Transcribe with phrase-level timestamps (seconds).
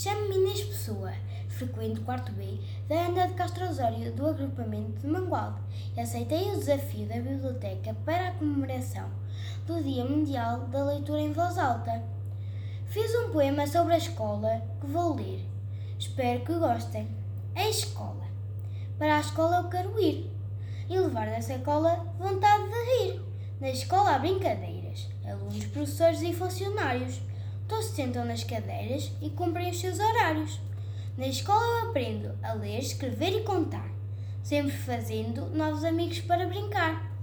[0.00, 1.12] Chamo-me Inês Pessoa,
[1.48, 5.58] frequento o quarto B da Ana de Castro Osório do agrupamento de Mangualde
[5.96, 9.10] e aceitei o desafio da biblioteca para a comemoração
[9.66, 12.04] do Dia Mundial da Leitura em Voz Alta.
[12.86, 15.44] Fiz um poema sobre a escola que vou ler.
[15.98, 17.08] Espero que gostem.
[17.56, 18.24] A escola.
[19.00, 20.30] Para a escola eu quero ir
[20.88, 23.20] e levar dessa escola vontade de rir.
[23.60, 27.20] Na escola há brincadeiras, alunos, professores e funcionários.
[27.68, 30.58] Todos se sentam nas cadeiras e cumprem os seus horários.
[31.18, 33.90] Na escola eu aprendo a ler, escrever e contar,
[34.42, 37.17] sempre fazendo novos amigos para brincar.